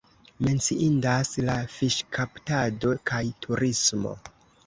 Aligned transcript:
Menciindas 0.45 1.33
la 1.49 1.57
fiŝkaptado 1.75 2.93
kaj 3.13 3.23
turismo. 3.47 4.15